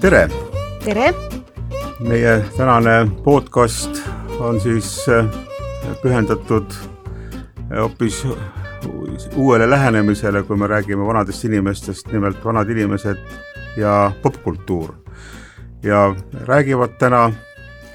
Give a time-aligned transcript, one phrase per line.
[0.00, 0.28] tere!
[0.84, 1.14] tere!
[2.00, 4.02] meie tänane podcast
[4.38, 5.26] on siis äh,
[6.02, 8.26] pühendatud äh, hoopis
[9.36, 13.18] uuele lähenemisele, kui me räägime vanadest inimestest, nimelt vanad inimesed
[13.76, 14.94] ja popkultuur.
[15.82, 16.14] ja
[16.46, 17.32] räägivad täna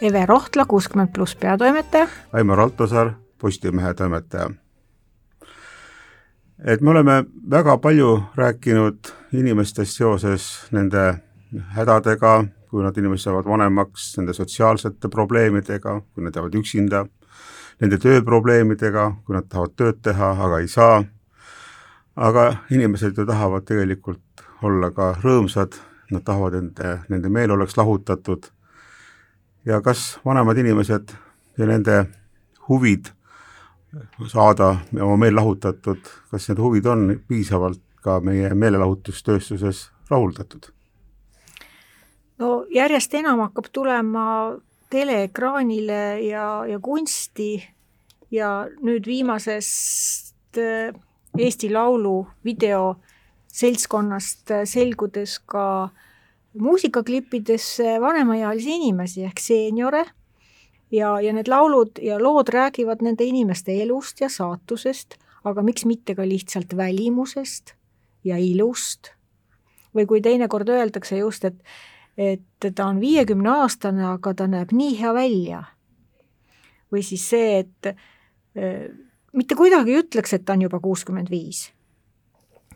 [0.02, 2.08] Eve Rohtla, kuuskümmend pluss peatoimetaja.
[2.34, 4.50] Aimar Altosaar, Postimehe toimetaja.
[6.66, 8.98] et me oleme väga palju rääkinud
[9.34, 11.16] inimestest seoses nende
[11.76, 17.04] hädadega, kui nad inimesed saavad vanemaks, nende sotsiaalsete probleemidega, kui nad jäävad üksinda,
[17.82, 21.04] nende tööprobleemidega, kui nad tahavad tööd teha, aga ei saa.
[22.16, 25.74] aga inimesed ju tahavad tegelikult olla ka rõõmsad,
[26.12, 28.46] nad tahavad, et nende meel oleks lahutatud.
[29.66, 31.14] ja kas vanemad inimesed
[31.58, 32.06] ja nende
[32.70, 33.10] huvid
[34.28, 36.00] saada oma meel lahutatud,
[36.32, 40.74] kas need huvid on piisavalt ka meie meelelahutustööstuses rahuldatud?
[42.38, 44.58] No järjest enam hakkab tulema
[44.94, 47.64] teleekraanile ja, ja kunsti
[48.32, 50.94] ja nüüd viimasest äh,
[51.38, 55.90] Eesti Laulu videoseltskonnast äh, selgudes ka
[56.60, 60.06] muusikaklippidesse vanemaealisi inimesi ehk seeniore
[60.94, 66.16] ja, ja need laulud ja lood räägivad nende inimeste elust ja saatusest, aga miks mitte
[66.16, 67.74] ka lihtsalt välimusest
[68.24, 69.12] ja ilust.
[69.94, 71.58] või kui teinekord öeldakse just, et
[72.18, 75.64] et ta on viiekümne aastane, aga ta näeb nii hea välja.
[76.94, 77.96] või siis see, et
[79.34, 81.72] mitte kuidagi ei ütleks, et ta on juba kuuskümmend viis.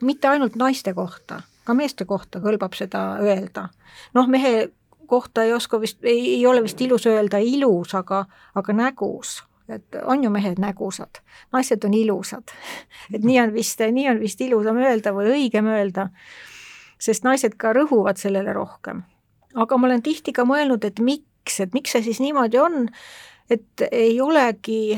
[0.02, 3.70] mitte ainult naiste kohta, ka meeste kohta kõlbab seda öelda.
[4.14, 4.70] noh, mehe
[5.06, 10.24] kohta ei oska vist, ei ole vist ilus öelda ilus, aga, aga nägus et on
[10.24, 11.20] ju mehed nägusad,
[11.52, 12.54] naised on ilusad.
[13.14, 16.08] et nii on vist, nii on vist ilusam öelda või õigem öelda,
[17.00, 19.04] sest naised ka rõhuvad sellele rohkem
[19.58, 22.86] aga ma olen tihti ka mõelnud, et miks, et miks see siis niimoodi on,
[23.50, 24.98] et ei olegi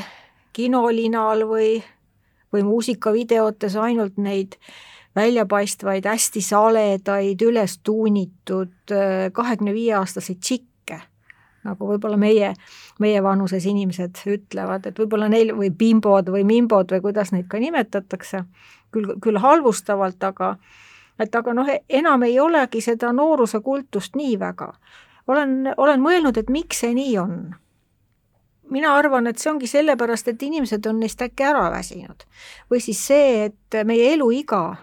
[0.56, 1.78] kinolinal või,
[2.53, 4.58] või muusikavideotes ainult neid
[5.16, 8.94] väljapaistvaid, hästi saledaid, üles tuunitud
[9.34, 11.00] kahekümne viie aastaseid tšikke,
[11.68, 12.53] nagu võib-olla meie,
[13.00, 17.62] meie vanuses inimesed ütlevad, et võib-olla neil või bimbod või mimbod või kuidas neid ka
[17.62, 18.44] nimetatakse,
[18.94, 20.56] küll, küll halvustavalt, aga
[21.19, 24.74] et aga noh, enam ei olegi seda nooruse kultust nii väga.
[25.28, 27.56] olen, olen mõelnud, et miks see nii on.
[28.69, 32.25] mina arvan, et see ongi sellepärast, et inimesed on neist äkki ära väsinud.
[32.72, 34.75] või siis see, et meie eluiga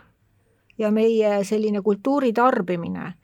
[0.78, 3.14] ja meie selline kultuuri tarbimine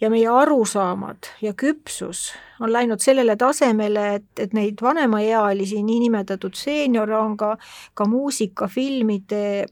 [0.00, 2.30] ja meie arusaamad ja küpsus
[2.60, 7.56] on läinud sellele tasemele, et, et neid vanemaealisi, niinimetatud seeniore on ka,
[7.94, 9.66] ka muusika, filmide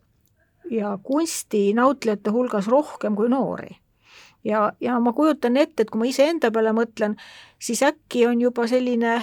[0.71, 3.77] ja kunstinautlejate hulgas rohkem kui noori.
[4.45, 7.17] ja, ja ma kujutan ette, et kui ma iseenda peale mõtlen,
[7.59, 9.19] siis äkki on juba selline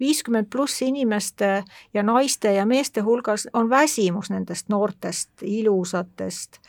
[0.00, 1.64] viiskümmend pluss inimeste
[1.94, 6.60] ja naiste ja meeste hulgas on väsimus nendest noortest, ilusatest,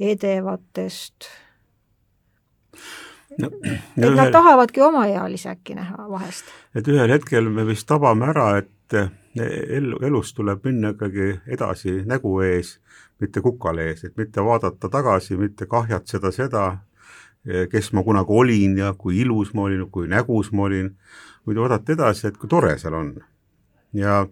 [0.00, 1.28] edevatest
[3.38, 3.46] no,.
[3.46, 6.44] et ühel, nad tahavadki omaealisi äkki näha vahest.
[6.74, 8.98] et ühel hetkel me vist tabame ära, et
[9.36, 12.76] elu, elus tuleb minna ikkagi edasi nägu ees
[13.22, 16.64] mitte kukale ees, et mitte vaadata tagasi, mitte kahjatseda seda,
[17.42, 20.92] kes ma kunagi olin ja kui ilus ma olin, kui nägus ma olin,
[21.46, 23.14] vaid vaadata edasi, et kui tore seal on.
[23.92, 24.24] ja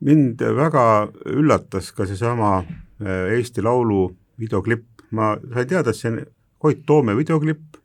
[0.00, 0.84] mind väga
[1.28, 6.20] üllatas ka seesama äh, Eesti Laulu videoklipp, ma sain teada, et see on
[6.60, 7.78] Koit Toome videoklipp,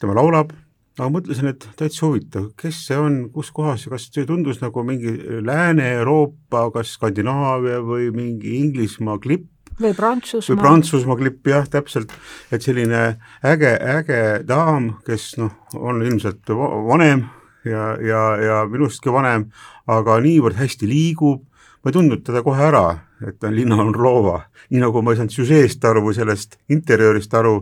[0.00, 0.52] tema laulab
[0.98, 5.16] aga mõtlesin, et täitsa huvitav, kes see on, kus kohas, kas see tundus nagu mingi
[5.42, 9.48] Lääne-Euroopa, kas Skandinaavia või mingi Inglismaa klipp,
[9.80, 10.54] või Prantsusmaa.
[10.54, 12.12] või Prantsusmaa klipp jah, täpselt,
[12.54, 13.00] et selline
[13.42, 16.46] äge, äge daam, kes noh, on ilmselt
[16.88, 17.26] vanem
[17.66, 19.48] ja, ja, ja minustki vanem,
[19.90, 21.42] aga niivõrd hästi liigub,
[21.82, 22.86] ma ei tundnud teda kohe ära,
[23.22, 24.40] et ta on Linna Onrova,
[24.70, 27.60] nii nagu ma ei saanud süžeest aru või sellest interjöörist aru,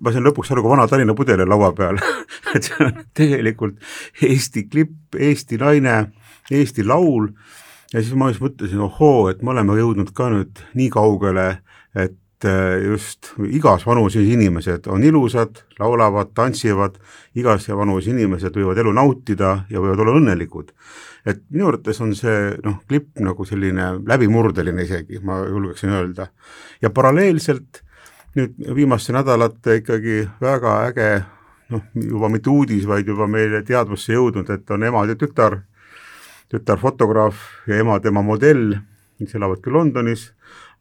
[0.00, 2.00] ma sain lõpuks aru, kui vana Tallinna pudel on laua peal.
[2.56, 3.78] Et see on tegelikult
[4.22, 5.98] Eesti klipp, Eesti naine,
[6.50, 7.30] Eesti laul.
[7.92, 11.58] Ja siis ma just mõtlesin, ohoo, et me oleme jõudnud ka nüüd nii kaugele,
[11.92, 12.14] et
[12.48, 16.98] äh, just igas vanuses inimesed on ilusad, laulavad, tantsivad,
[17.38, 20.72] igas vanuses inimesed võivad elu nautida ja võivad olla õnnelikud.
[21.26, 26.26] et minu arvates on see noh, klipp nagu selline läbimurdeline isegi, ma julgeksin öelda.
[26.82, 27.82] ja paralleelselt
[28.34, 31.08] nüüd viimaste nädalate ikkagi väga äge
[31.72, 35.62] noh, juba mitte uudis, vaid juba meile teadvusse jõudnud, et on ema ja tütar,
[36.52, 38.76] tütar fotograaf ja ema tema modell,
[39.20, 40.30] kes elavad küll Londonis,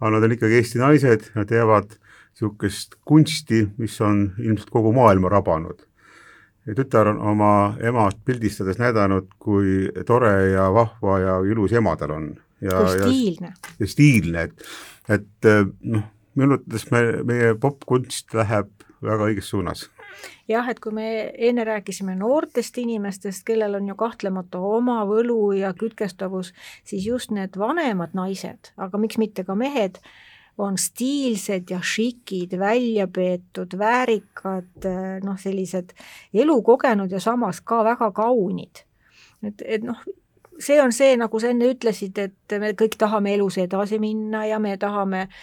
[0.01, 1.95] aga nad on ikkagi Eesti naised, nad teevad
[2.31, 5.88] niisugust kunsti, mis on ilmselt kogu maailma rabanud.
[6.65, 12.12] ja tütar on oma emast pildistades näidanud, kui tore ja vahva ja ilus ema tal
[12.18, 12.31] on.
[12.59, 13.53] kui stiilne.
[13.80, 14.68] ja stiilne, et,
[15.09, 15.50] et
[15.81, 16.06] noh,
[16.36, 18.69] minu arvates me, meie popkunst läheb
[19.01, 19.89] väga õiges suunas
[20.47, 25.73] jah, et kui me enne rääkisime noortest inimestest, kellel on ju kahtlemata oma võlu ja
[25.77, 26.53] kütkestavus,
[26.83, 30.01] siis just need vanemad naised, aga miks mitte ka mehed,
[30.61, 34.87] on stiilsed ja šikid, välja peetud, väärikad,
[35.23, 35.95] noh, sellised
[36.33, 38.83] elukogenud ja samas ka väga kaunid.
[39.47, 39.97] et, et noh,
[40.59, 44.59] see on see, nagu sa enne ütlesid, et me kõik tahame elus edasi minna ja
[44.59, 45.41] me tahame äh,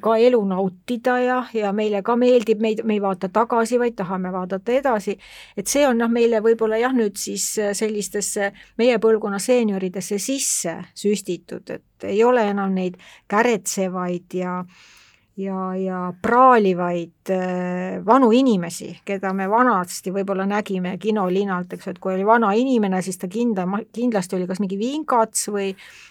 [0.00, 4.32] ka elu nautida ja, ja meile ka meeldib, meid, me ei vaata tagasi, vaid tahame
[4.34, 5.18] vaadata edasi.
[5.56, 11.70] et see on noh, meile võib-olla jah, nüüd siis sellistesse meie põlvkonna seenioridesse sisse süstitud,
[11.70, 12.98] et ei ole enam neid
[13.30, 14.97] käretsevaid ja äh,
[15.38, 22.00] ja, ja praalivaid äh, vanu inimesi, keda me vanasti võib-olla nägime kinolinalt, eks ju, et
[22.02, 25.70] kui oli vana inimene, siis ta kinda, kindlasti oli kas mingi vingats või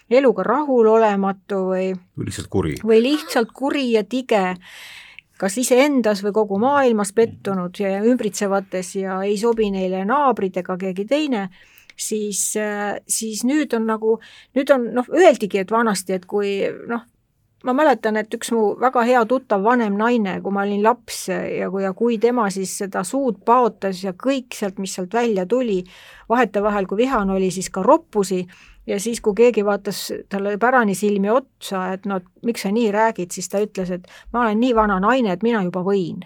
[0.09, 2.77] eluga rahulolematu või või lihtsalt kuri.
[2.83, 4.45] või lihtsalt kuri ja tige,
[5.38, 11.06] kas iseendas või kogu maailmas pettunud ja ümbritsevates ja ei sobi neile naabrid ega keegi
[11.09, 11.50] teine,
[11.97, 14.18] siis, äh, siis nüüd on nagu,
[14.56, 17.03] nüüd on noh, öeldigi, et vanasti, et kui noh,
[17.65, 21.69] ma mäletan, et üks mu väga hea tuttav vanem naine, kui ma olin laps ja
[21.74, 25.81] kui, ja kui tema siis seda suud paotas ja kõik sealt, mis sealt välja tuli,
[26.30, 28.44] vahetevahel, kui vihane oli, siis ka roppusi
[28.88, 33.33] ja siis, kui keegi vaatas talle pärani silmi otsa, et no miks sa nii räägid,
[33.33, 36.25] siis ta ütles, et ma olen nii vana naine, et mina juba võin.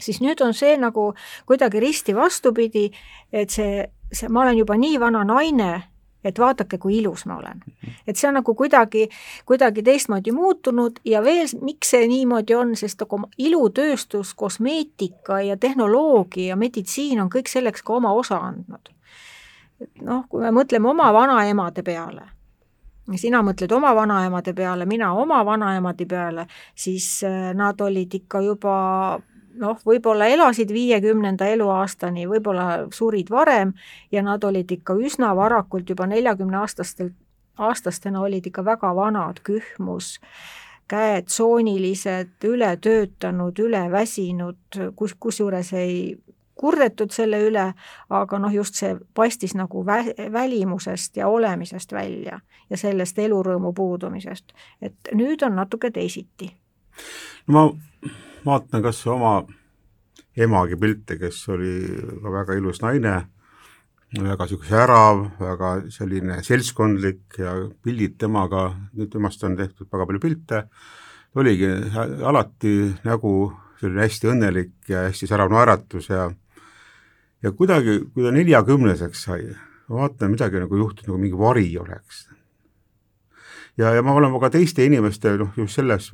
[0.00, 1.10] siis nüüd on see nagu
[1.46, 2.86] kuidagi risti vastupidi,
[3.32, 5.89] et see, see, ma olen juba nii vana naine,
[6.24, 7.62] et vaadake, kui ilus ma olen.
[8.06, 9.08] et see on nagu kuidagi,
[9.48, 16.56] kuidagi teistmoodi muutunud ja veel, miks see niimoodi on, sest nagu ilutööstus, kosmeetika ja tehnoloogia,
[16.56, 18.92] meditsiin on kõik selleks ka oma osa andnud.
[19.80, 22.28] et noh, kui me mõtleme oma vanaemade peale,
[23.18, 28.76] sina mõtled oma vanaemade peale, mina oma vanaemade peale, siis äh, nad olid ikka juba
[29.60, 33.74] noh, võib-olla elasid viiekümnenda eluaastani, võib-olla surid varem
[34.12, 37.12] ja nad olid ikka üsna varakult, juba neljakümneaastastel,
[37.60, 40.16] aastastena olid ikka väga vanad, kühmus,
[40.90, 46.16] käed soonilised, ületöötanud, üleväsinud, kus, kusjuures ei
[46.60, 47.70] kurdetud selle üle,
[48.12, 52.40] aga noh, just see paistis nagu vä-, välimusest ja olemisest välja
[52.70, 54.52] ja sellest elurõõmu puudumisest.
[54.82, 56.50] et nüüd on natuke teisiti.
[57.46, 59.34] no ma vaatan kas või oma
[60.40, 61.74] emagi pilte, kes oli
[62.22, 63.14] ka väga ilus naine,
[64.16, 67.54] väga niisugune särav, väga selline seltskondlik ja
[67.84, 70.62] pildid temaga, nüüd temast on tehtud väga palju pilte,
[71.38, 71.70] oligi
[72.26, 72.74] alati
[73.06, 73.34] nägu
[73.80, 76.30] selline hästi õnnelik ja hästi särav naeratus ja
[77.40, 79.46] ja kuidagi, kui ta neljakümneseks sai,
[79.88, 82.26] ma vaatan, midagi nagu juhtus, nagu mingi vari oleks
[83.80, 86.10] ja, ja me oleme ka teiste inimeste noh, just selles,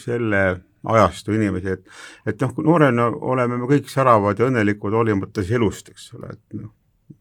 [0.00, 0.42] selle
[0.94, 5.90] ajastu inimesi, et et noh, noorena oleme me kõik säravad ja õnnelikud, hoolimata siis elust,
[5.92, 6.70] eks ole, et noh.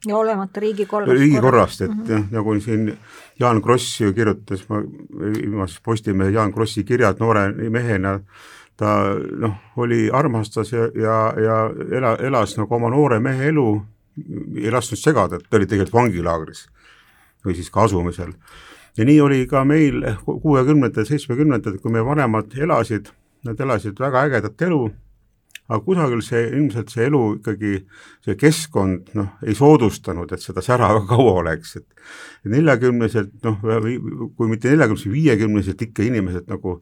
[0.08, 1.20] ja olemata riigikorrast.
[1.20, 2.16] riigikorrast, et mm -hmm.
[2.16, 2.98] noh, nagu siin
[3.40, 4.82] Jaan Kross ju kirjutas, ma
[5.36, 8.20] viimases Postimehe Jaan Krossi kirjad noore mehena,
[8.78, 11.58] ta noh, oli, armastas ja, ja, ja
[11.92, 13.86] ela, elas nagu oma noore mehe elu,
[14.56, 16.68] ei lasknud segada, et ta oli tegelikult vangilaagris
[17.46, 18.34] või siis ka asumisel
[19.00, 23.14] ja nii oli ka meil kuuekümnendatel, seitsmekümnendatel, kui meie vanemad elasid,
[23.48, 24.82] nad elasid väga ägedat elu,
[25.70, 27.72] aga kusagil see, ilmselt see elu ikkagi,
[28.26, 33.64] see keskkond noh, ei soodustanud, et seda sära väga kaua oleks, et neljakümneselt noh,
[34.36, 36.76] kui mitte neljakümneselt, viiekümneselt ikka inimesed nagu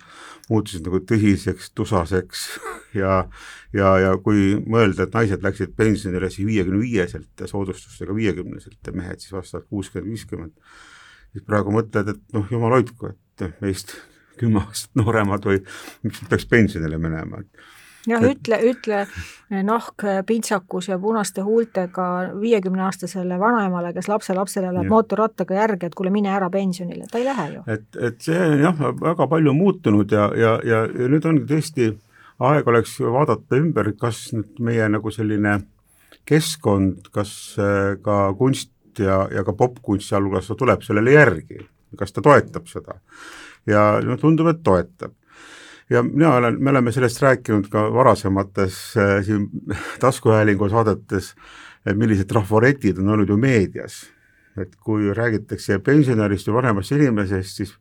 [0.50, 2.50] muutusid nagu tõsiseks, tusaseks.
[2.98, 3.28] Ja
[3.76, 8.94] ja, ja kui mõelda, et naised läksid pensionile siis viiekümne viieselt ja soodustustega viiekümneselt ja
[8.96, 10.54] mehed siis vastavalt kuuskümmend, viiskümmend
[11.32, 13.96] siis praegu mõtled, et noh, jumal hoidku, et meist
[14.38, 15.64] kümme aastat nooremad või
[16.06, 17.68] miks nad peaks pensionile minema, et
[18.08, 19.04] jah, ütle, ütle
[19.68, 22.08] nahk, pintsakus ja punaste huultega
[22.40, 27.48] viiekümneaastasele vanaemale, kes lapselapsele läheb mootorrattaga järge, et kuule, mine ära pensionile, ta ei lähe
[27.56, 27.64] ju.
[27.74, 31.92] et, et see on jah, väga palju muutunud ja, ja, ja, ja nüüd ongi tõesti,
[32.48, 35.60] aeg oleks vaadata ümber, kas nüüd meie nagu selline
[36.28, 41.62] keskkond, kas äh, ka kunst ja, ja ka popkunst sealhulgas tuleb sellele järgi,
[42.00, 43.00] kas ta toetab seda.
[43.68, 45.13] ja no tundub, et toetab.
[45.89, 49.50] ja mina olen, me oleme sellest rääkinud ka varasemates äh, siin
[50.00, 51.36] taskuhäälingu saadetes,
[51.96, 54.06] millised trafaretid on olnud ju meedias.
[54.58, 57.75] et kui räägitakse pensionärist või vanemast inimesest, siis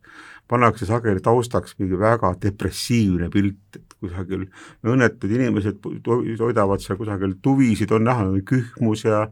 [0.47, 4.45] pannakse sageli taustaks mingi väga depressiivne pilt, et kusagil
[4.87, 9.25] õnnetud inimesed toidavad seal kusagil tuvisid, on näha kühmus ja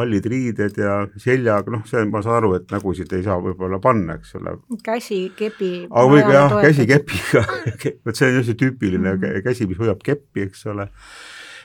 [0.00, 4.16] hallid riided ja seljaga, noh, see ma saan aru, et nägusid ei saa võib-olla panna,
[4.20, 4.56] eks ole.
[4.86, 5.72] käsi kepi.
[5.90, 7.44] aga või jah, käsi kepiga
[8.06, 9.44] vot see on just see tüüpiline mm -hmm.
[9.44, 10.88] käsi, mis hoiab keppi, eks ole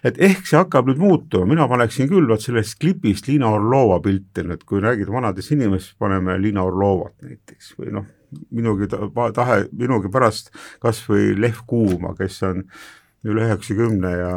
[0.05, 4.45] et ehk see hakkab nüüd muutuma, mina paneksin küll vot sellest klipist Liina Orlova pilti,
[4.53, 8.05] et kui räägid vanadest inimestest, paneme Liina Orlovat näiteks või noh,
[8.51, 8.89] minugi
[9.35, 10.51] tahe, minugi pärast
[10.83, 12.63] kas või Lev Kuuma, kes on
[13.27, 14.31] üle üheksakümne ja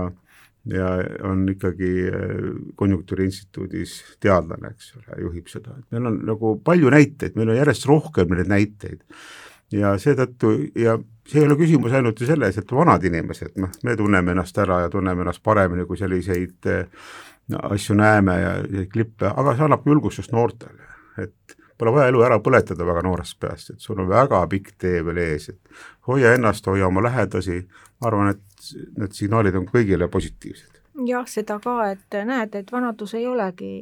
[0.68, 0.88] ja
[1.24, 2.40] on ikkagi äh,
[2.76, 7.86] Konjunktuuriinstituudis teadlane, eks ole, juhib seda, et meil on nagu palju näiteid, meil on järjest
[7.88, 9.00] rohkem neid näiteid.
[9.72, 10.96] Ja seetõttu ja
[11.30, 14.82] see ei ole küsimus ainult ju selles, et vanad inimesed, noh, me tunneme ennast ära
[14.84, 17.08] ja tunneme ennast paremini, kui selliseid äh,
[17.70, 20.90] asju näeme ja, ja klippe, aga see annab julgustust noortele,
[21.22, 24.98] et Pole vaja elu ära põletada väga noorest peast, et sul on väga pikk tee
[25.06, 27.62] veel ees, et hoia ennast, hoia oma lähedasi,
[28.00, 30.76] ma arvan, et need signaalid on kõigile positiivsed.
[31.08, 33.72] jah, seda ka, et näed, et vanadus ei olegi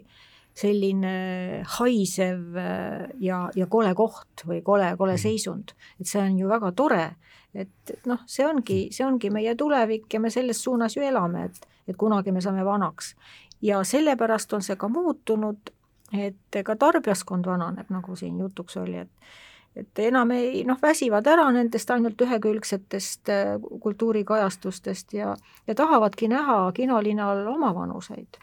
[0.59, 5.23] selline haisev äh, ja, ja kole koht või kole, kole mhm.
[5.23, 7.09] seisund, et see on ju väga tore,
[7.55, 11.69] et noh, see ongi, see ongi meie tulevik ja me selles suunas ju elame, et,
[11.89, 13.15] et kunagi me saame vanaks.
[13.63, 15.73] ja sellepärast on see ka muutunud
[16.13, 19.37] et ka tarbijaskond vananeb, nagu siin jutuks oli, et
[19.77, 25.37] et enam ei noh, väsivad ära nendest ainult ühekülgsetest äh, kultuurikajastustest ja,
[25.67, 28.41] ja tahavadki näha kinolinal omavanuseid.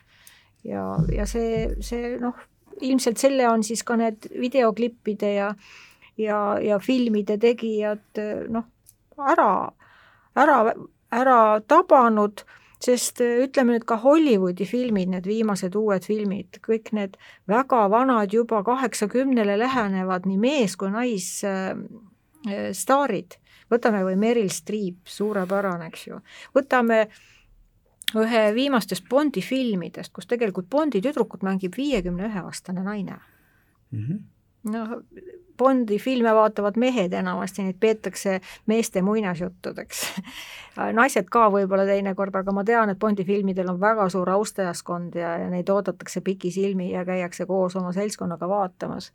[0.63, 2.37] ja, ja see, see noh,
[2.81, 5.53] ilmselt selle on siis ka need videoklippide ja
[6.17, 8.67] ja, ja filmide tegijad noh,
[9.19, 9.71] ära,
[10.35, 10.59] ära,
[11.11, 12.45] ära tabanud
[12.85, 17.13] sest äh, ütleme nüüd ka Hollywoodi filmid, need viimased uued filmid, kõik need
[17.51, 23.39] väga vanad, juba kaheksakümnele lähenevad nii mees kui naisstaarid äh,,
[23.71, 26.15] võtame või Meryl Streep, suurepärane, eks ju,
[26.55, 26.99] võtame
[28.15, 33.15] ühe viimastest Bondi filmidest, kus tegelikult Bondi tüdrukut mängib viiekümne ühe aastane naine
[33.91, 33.99] mm.
[33.99, 34.19] -hmm.
[34.71, 34.97] Noh,
[35.57, 40.01] Bondi filme vaatavad mehed enamasti, neid peetakse meeste muinasjuttudeks
[40.99, 45.35] naised ka võib-olla teinekord, aga ma tean, et Bondi filmidel on väga suur austajaskond ja,
[45.45, 49.11] ja neid oodatakse pikisilmi ja käiakse koos oma seltskonnaga vaatamas.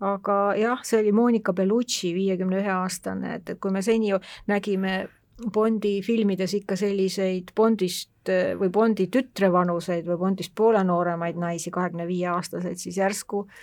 [0.00, 4.10] aga jah, see oli Monika Bellucci, viiekümne ühe aastane, et, et kui me seni
[4.50, 5.04] nägime
[5.52, 8.10] Bondi filmides ikka selliseid Bondist
[8.58, 13.62] või Bondi tütre vanuseid või Bondist poole nooremaid naisi, kahekümne viie aastaseid, siis järsku äh,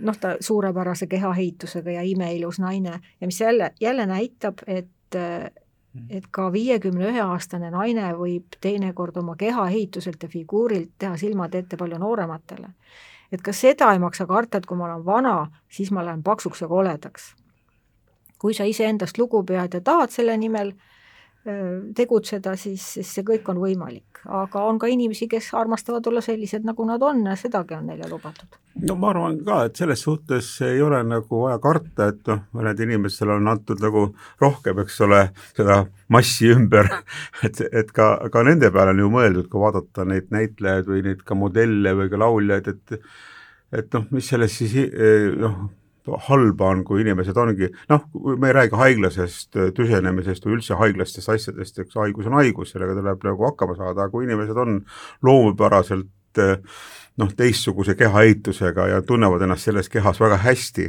[0.00, 4.88] noh, ta suurepärase kehaehitusega ja imeilus naine ja mis jälle, jälle näitab, et
[6.10, 11.76] et ka viiekümne ühe aastane naine võib teinekord oma kehaehituselt ja figuurilt teha silmad ette
[11.76, 12.68] palju noorematele.
[13.32, 16.60] et ka seda ei maksa karta, et kui ma olen vana, siis ma lähen paksuks
[16.60, 17.34] ja koledaks.
[18.38, 20.72] kui sa iseendast lugu pead ja tahad selle nimel
[21.96, 24.04] tegutseda, siis, siis see kõik on võimalik.
[24.24, 28.58] aga on ka inimesi, kes armastavad olla sellised, nagu nad on sedagi on neile lubatud.
[28.88, 32.82] no ma arvan ka, et selles suhtes ei ole nagu vaja karta, et noh, mõned
[32.84, 34.04] inimestele on antud nagu
[34.42, 35.22] rohkem, eks ole,
[35.56, 36.90] seda massi ümber,
[37.46, 41.24] et, et ka, ka nende peale on ju mõeldud, kui vaadata neid näitlejaid või neid
[41.24, 43.00] ka modelle või ka lauljaid, et
[43.72, 44.74] et noh, mis selles siis
[45.36, 45.68] noh,
[46.28, 48.04] halba on, kui inimesed ongi noh,
[48.36, 53.26] me ei räägi haiglasest tüsenemisest või üldse haiglastest asjadest, eks haigus on haigus, sellega tuleb
[53.30, 54.80] nagu hakkama saada, aga kui inimesed on
[55.26, 56.42] loomupäraselt
[57.18, 60.86] noh, teistsuguse kehaehitusega ja tunnevad ennast selles kehas väga hästi,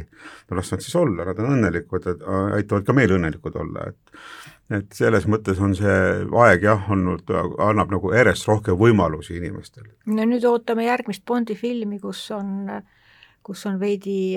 [0.50, 2.22] no las nad siis olla, nad on õnnelikud, et
[2.60, 4.22] aitavad ka meil õnnelikud olla, et
[4.70, 5.94] et selles mõttes on see
[6.44, 7.26] aeg jah, olnud,
[7.58, 9.96] annab nagu järjest rohkem võimalusi inimestele.
[10.06, 12.68] no nüüd ootame järgmist Bondi filmi, kus on
[13.42, 14.36] kus on veidi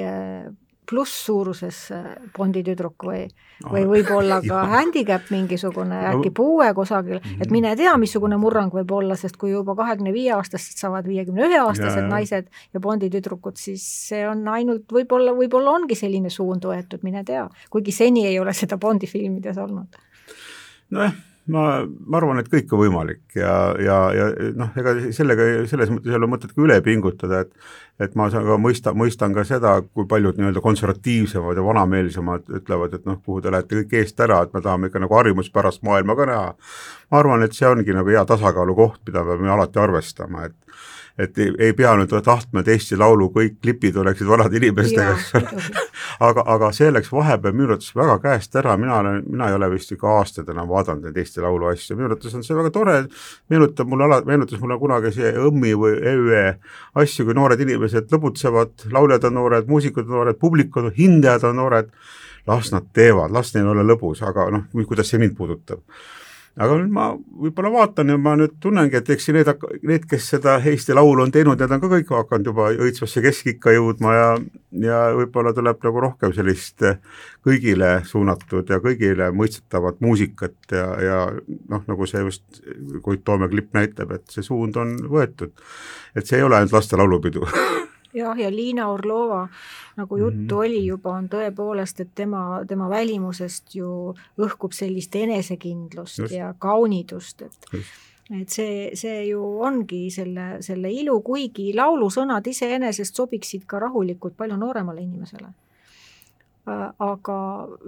[0.89, 3.23] plusssuuruses äh, Bondi tüdruk või,
[3.65, 7.51] või võib-olla ka handicap mingisugune, äkki puue kusagil, et mhm.
[7.55, 11.59] mine tea, missugune murrang võib olla, sest kui juba kahekümne viie aastased saavad viiekümne ühe
[11.63, 17.03] aastased naised ja Bondi tüdrukud, siis see on ainult võib-olla, võib-olla ongi selline suund võetud,
[17.07, 20.01] mine tea, kuigi seni ei ole seda Bondi filmides olnud.
[20.93, 21.21] nojah
[21.51, 26.12] ma, ma arvan, et kõik on võimalik ja, ja, ja noh, ega sellega, selles mõttes
[26.12, 27.51] ei ole mõtet ka üle pingutada, et
[28.01, 33.05] et ma ka mõista, mõistan ka seda, kui paljud nii-öelda konservatiivsemad ja vanameelsemad ütlevad, et
[33.05, 36.25] noh, kuhu te lähete kõik eest ära, et me tahame ikka nagu harjumuspärast maailma ka
[36.29, 36.55] näha.
[37.12, 40.55] ma arvan, et see ongi nagu hea tasakaalu koht, mida me peame alati arvestama, et
[41.17, 45.27] et ei, ei pea nüüd tahtma, et Eesti Laulu kõik klipid oleksid vanade inimestega, eks
[45.38, 45.84] ole.
[46.27, 49.70] aga, aga see läks vahepeal minu arvates väga käest ära, mina olen, mina ei ole
[49.75, 52.96] vist ikka aastaid enam vaadanud neid Eesti Laulu asju, minu arvates on see väga tore,
[53.53, 56.43] meenutab mulle ala, meenutas mulle kunagi see õmmi või EÜE
[57.03, 61.93] asju, kui noored inimesed lõbutsevad, lauljad on noored, muusikud on noored, publikud, hindajad on noored.
[62.43, 65.79] Las nad teevad, las neil ole lõbus, aga noh, kuidas see mind puudutab
[66.53, 69.50] aga nüüd ma võib-olla vaatan ja ma nüüd tunnengi, et eks need,
[69.81, 73.74] need, kes seda Eesti Laulu on teinud, need on ka kõik hakanud juba õitsvasse keskikka
[73.74, 74.27] jõudma ja
[74.83, 76.81] ja võib-olla tuleb nagu rohkem sellist
[77.45, 81.19] kõigile suunatud ja kõigile mõistetavat muusikat ja, ja
[81.69, 82.62] noh, nagu see just
[83.05, 85.53] Koit Toome klipp näitab, et see suund on võetud.
[86.15, 87.45] et see ei ole ainult laste laulupidu
[88.13, 89.48] jah, ja Liina Orlova,
[89.98, 96.20] nagu juttu mm oli juba, on tõepoolest, et tema, tema välimusest ju õhkub sellist enesekindlust
[96.20, 96.34] Just.
[96.34, 97.91] ja kaunidust, et Just.
[98.41, 104.58] et see, see ju ongi selle, selle ilu, kuigi laulusõnad iseenesest sobiksid ka rahulikult palju
[104.58, 105.53] nooremale inimesele
[106.65, 107.38] aga,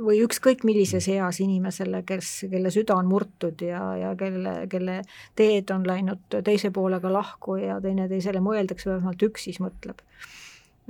[0.03, 4.97] või ükskõik millises eas inimesele, kes, kelle süda on murtud ja, ja kelle, kelle
[5.35, 10.03] teed on läinud teise poolega lahku ja teineteisele mõeldakse, vähemalt üks siis mõtleb.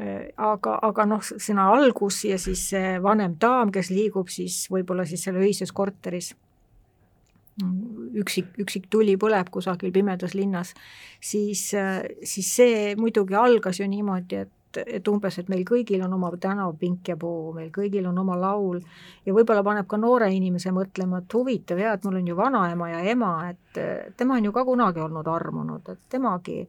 [0.02, 5.06] Äh, aga, aga noh, sõna algus ja siis see vanem daam, kes liigub siis võib-olla
[5.06, 6.34] siis seal öises korteris,
[8.20, 10.74] üksik, üksik tuli põleb kusagil pimedas linnas,
[11.24, 16.04] siis, äh, siis see muidugi algas ju niimoodi, et et, et umbes, et meil kõigil
[16.06, 18.80] on oma tänavapink ja puu, meil kõigil on oma laul
[19.26, 22.92] ja võib-olla paneb ka noore inimese mõtlema, et huvitav jah, et mul on ju vanaema
[22.92, 23.82] ja ema, et
[24.18, 26.64] tema on ju ka kunagi olnud armunud, et temagi,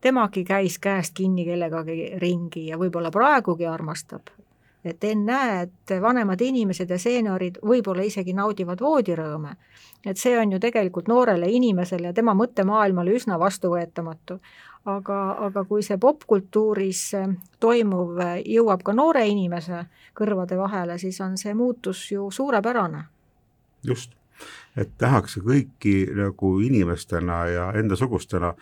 [0.00, 4.34] temagi käis käest kinni kellegagi ringi ja võib-olla praegugi armastab.
[4.84, 9.56] et ennäe, et vanemad inimesed ja seeniorid võib-olla isegi naudivad voodirõõme.
[10.06, 14.38] et see on ju tegelikult noorele inimesele ja tema mõttemaailmale üsna vastuvõetamatu
[14.84, 15.18] aga,
[15.48, 19.86] aga kui see popkultuuris äh, toimuv äh, jõuab ka noore inimese
[20.18, 23.04] kõrvade vahele, siis on see muutus ju suurepärane.
[23.84, 24.12] just,
[24.76, 28.54] et nähakse kõiki nagu inimestena ja endasugustena.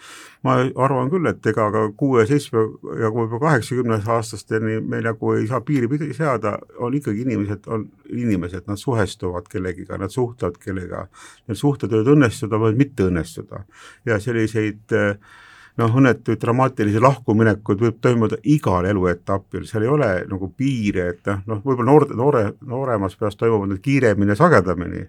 [0.43, 2.59] ma arvan küll, et ega ka kuue, seitsme
[3.01, 8.67] ja võib-olla kaheksakümnes aastasteni me nagu ei saa piiri seada, on ikkagi inimesed, on inimesed,
[8.67, 11.07] nad suhestuvad kellegiga, nad suhtlevad kellega,
[11.49, 13.65] need suhted võivad õnnestuda, võivad mitte õnnestuda
[14.07, 15.19] ja selliseid äh,
[15.80, 21.43] noh, õnnetuid dramaatilisi lahkuminekuid võib toimuda igal eluetapil, seal ei ole nagu piire, et noh,
[21.50, 25.04] noh, võib-olla noor, noore, nooremas peas toimuvad need kiiremini ja sagedamini,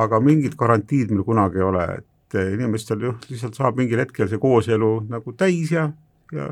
[0.00, 4.42] aga mingit garantiid meil kunagi ei ole, et inimestel ju lihtsalt saab mingil hetkel see
[4.42, 5.88] kooselu nagu täis ja,
[6.34, 6.48] ja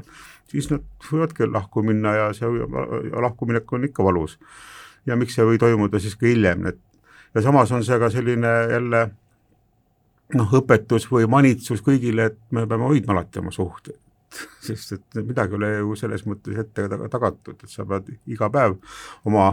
[0.50, 2.50] siis nad võivadki lahku minna ja see
[3.26, 4.38] lahkuminek on ikka valus.
[5.06, 6.78] ja miks see ei või toimuda siis ka hiljem, et
[7.34, 9.08] ja samas on see ka selline jälle
[10.38, 13.98] noh, õpetus või manitsus kõigile, et me peame hoidma alati oma suhteid.
[14.66, 18.78] sest et midagi ei ole ju selles mõttes ette tagatud, et sa pead iga päev
[19.28, 19.50] oma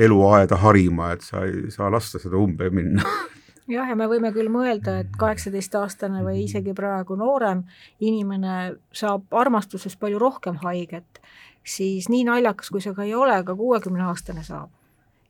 [0.00, 3.04] eluaeda harima, et sa ei saa lasta seda umbe minna.
[3.72, 7.62] Jah, ja me võime küll mõelda, et kaheksateistaastane või isegi praegu noorem
[8.02, 11.20] inimene saab armastusest palju rohkem haiget,
[11.62, 14.72] siis nii naljakas, kui see ka ei ole, ka kuuekümne aastane saab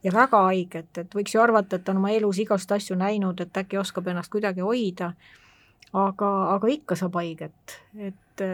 [0.04, 3.62] ja väga haiget, et võiks ju arvata, et on oma elus igasuguseid asju näinud, et
[3.62, 5.12] äkki oskab ennast kuidagi hoida,
[5.92, 7.76] aga, aga ikka saab haiget,
[8.10, 8.44] et,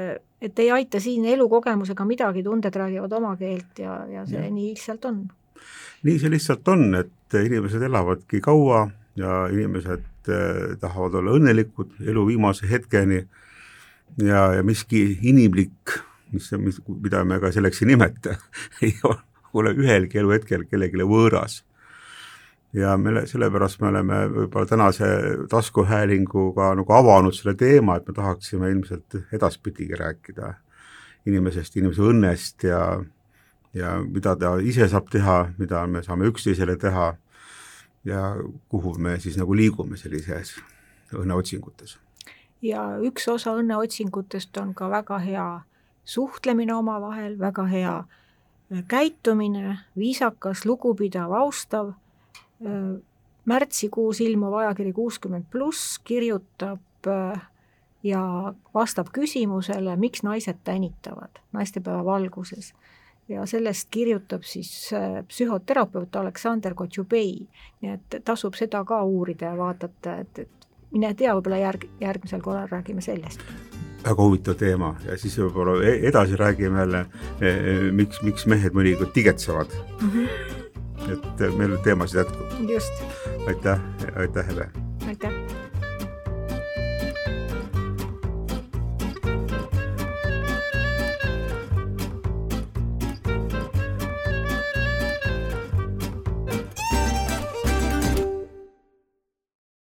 [0.43, 4.53] et ei aita siin elukogemusega midagi, tunded räägivad oma keelt ja, ja see ja.
[4.53, 5.23] nii lihtsalt on.
[6.09, 12.27] nii see lihtsalt on, et inimesed elavadki kaua ja inimesed eh, tahavad olla õnnelikud elu
[12.29, 13.23] viimase hetkeni
[14.23, 15.97] ja, ja miski inimlik,
[16.33, 18.37] mis, mis, mida me ka selleks ei nimeta
[18.85, 21.63] ei ole pole ühelgi eluhetkel kellelegi võõras.
[22.73, 25.07] ja me, sellepärast me oleme võib-olla tänase
[25.51, 30.55] taskuhäälinguga nagu avanud selle teema, et me tahaksime ilmselt edaspidigi rääkida
[31.27, 32.83] inimesest, inimese õnnest ja
[33.75, 37.13] ja mida ta ise saab teha, mida me saame üksteisele teha
[38.05, 38.37] ja
[38.69, 40.57] kuhu me siis nagu liigume sellises
[41.15, 41.99] õnneotsingutes.
[42.63, 45.49] ja üks osa õnneotsingutest on ka väga hea
[46.05, 47.95] suhtlemine omavahel, väga hea
[48.89, 51.93] käitumine, viisakas, lugupidav, austav,
[53.45, 57.09] märtsikuus ilmuv ajakiri kuuskümmend pluss kirjutab
[58.03, 58.23] ja
[58.75, 62.75] vastab küsimusele, miks naised tänitavad naistepäeva valguses.
[63.29, 64.91] ja sellest kirjutab siis
[65.29, 67.49] psühhoterapeut Aleksander Kotšubei,
[67.81, 72.41] nii et tasub seda ka uurida ja vaadata, et, et mine tea, võib-olla järg, järgmisel
[72.41, 73.45] korral räägime sellest
[74.09, 77.05] väga huvitav teema ja siis võib-olla e-, edasi räägime jälle,
[77.41, 80.11] e, e, miks, miks mehed mõnikord tigetsevad mm.
[80.11, 81.15] -hmm.
[81.15, 82.61] et meil teemasid jätkub.
[82.69, 83.03] just.
[83.47, 83.81] aitäh,
[84.17, 84.88] aitäh, Hele